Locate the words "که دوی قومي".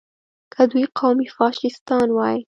0.53-1.27